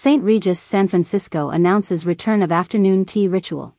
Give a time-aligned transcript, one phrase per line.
[0.00, 0.22] St.
[0.22, 3.74] Regis San Francisco announces return of afternoon tea ritual.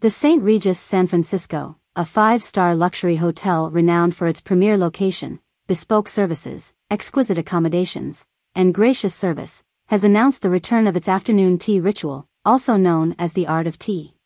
[0.00, 0.42] The St.
[0.42, 7.38] Regis San Francisco, a five-star luxury hotel renowned for its premier location, bespoke services, exquisite
[7.38, 13.14] accommodations, and gracious service, has announced the return of its afternoon tea ritual, also known
[13.18, 14.16] as the Art of Tea.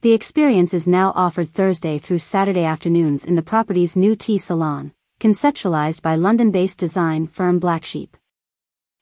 [0.00, 4.94] The experience is now offered Thursday through Saturday afternoons in the property's new tea salon,
[5.20, 8.16] conceptualized by London-based design firm Black Sheep.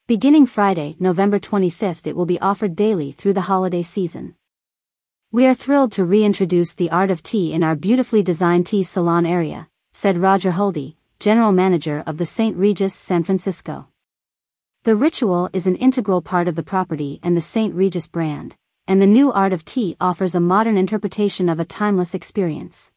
[0.06, 4.34] Beginning Friday, November 25th it will be offered daily through the holiday season.
[5.32, 9.24] We are thrilled to reintroduce the art of tea in our beautifully designed tea salon
[9.24, 12.54] area, said Roger Holdy, general manager of the St.
[12.54, 13.88] Regis San Francisco.
[14.82, 17.74] The ritual is an integral part of the property and the St.
[17.74, 22.12] Regis brand, and the new art of tea offers a modern interpretation of a timeless
[22.12, 22.92] experience.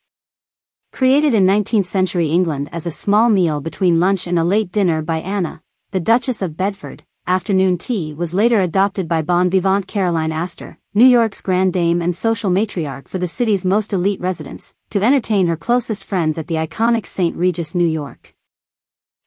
[0.92, 5.02] Created in 19th century England as a small meal between lunch and a late dinner
[5.02, 5.62] by Anna,
[5.98, 11.08] the Duchess of Bedford, afternoon tea was later adopted by bon vivant Caroline Astor, New
[11.08, 15.58] York's grand dame and social matriarch for the city's most elite residents, to entertain her
[15.58, 17.36] closest friends at the iconic St.
[17.36, 18.36] Regis, New York.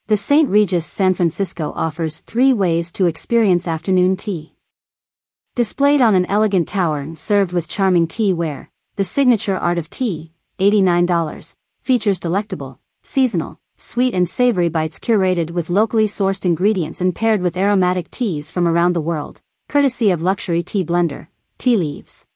[0.06, 0.48] The St.
[0.48, 4.54] Regis San Francisco offers three ways to experience afternoon tea.
[5.56, 9.90] Displayed on an elegant tower and served with charming tea ware, the signature art of
[9.90, 17.14] tea, $89, features delectable, seasonal, sweet and savory bites curated with locally sourced ingredients and
[17.14, 21.28] paired with aromatic teas from around the world, courtesy of luxury tea blender,
[21.58, 22.26] Tealeaves.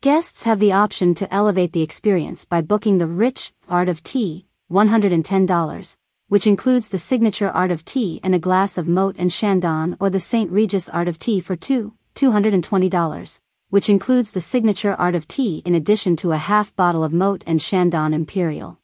[0.00, 4.46] Guests have the option to elevate the experience by booking the Rich Art of Tea,
[4.70, 5.96] $110,
[6.28, 10.08] which includes the signature Art of Tea and a glass of Moët and Chandon or
[10.08, 10.50] the St.
[10.50, 15.74] Regis Art of Tea for two, $220, which includes the signature Art of Tea in
[15.74, 18.78] addition to a half bottle of Moët and Chandon Imperial.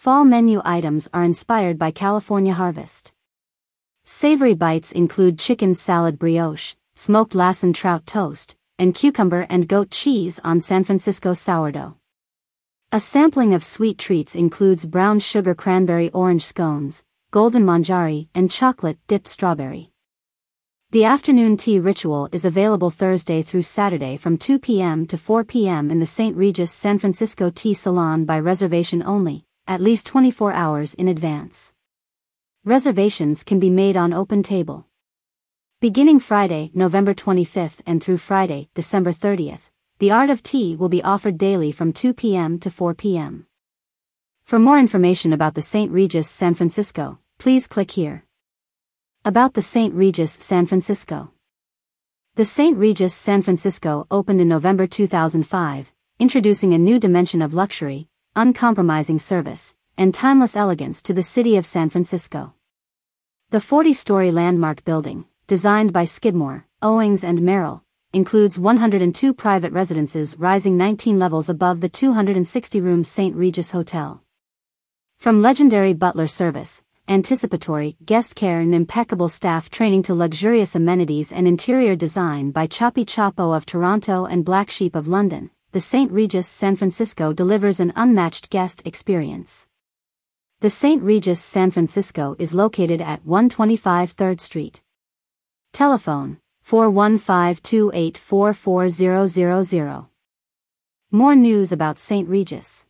[0.00, 3.12] Fall menu items are inspired by California Harvest.
[4.06, 10.40] Savory bites include chicken salad brioche, smoked Lassen trout toast, and cucumber and goat cheese
[10.42, 11.98] on San Francisco sourdough.
[12.90, 18.98] A sampling of sweet treats includes brown sugar cranberry orange scones, golden manjari, and chocolate
[19.06, 19.90] dipped strawberry.
[20.92, 25.04] The afternoon tea ritual is available Thursday through Saturday from 2 p.m.
[25.08, 25.90] to 4 p.m.
[25.90, 26.34] in the St.
[26.34, 31.72] Regis San Francisco Tea Salon by reservation only at least 24 hours in advance.
[32.64, 34.88] Reservations can be made on Open Table.
[35.80, 39.70] Beginning Friday, November 25th and through Friday, December 30th,
[40.00, 42.58] the Art of Tea will be offered daily from 2 p.m.
[42.58, 43.46] to 4 p.m.
[44.42, 45.92] For more information about the St.
[45.92, 48.24] Regis San Francisco, please click here.
[49.24, 49.94] About the St.
[49.94, 51.30] Regis San Francisco.
[52.34, 52.76] The St.
[52.76, 59.74] Regis San Francisco opened in November 2005, introducing a new dimension of luxury, uncompromising service,
[59.98, 62.54] and timeless elegance to the city of San Francisco.
[63.50, 67.82] The 40-story landmark building, designed by Skidmore, Owings and Merrill,
[68.12, 73.34] includes 102 private residences rising 19 levels above the 260-room St.
[73.34, 74.22] Regis Hotel.
[75.16, 81.48] From legendary butler service, anticipatory guest care and impeccable staff training to luxurious amenities and
[81.48, 86.10] interior design by Choppy Choppo of Toronto and Black Sheep of London, the St.
[86.10, 89.68] Regis San Francisco delivers an unmatched guest experience.
[90.58, 91.00] The St.
[91.00, 94.82] Regis San Francisco is located at 125 3rd Street.
[95.72, 97.60] Telephone 415
[101.12, 102.28] More news about St.
[102.28, 102.86] Regis.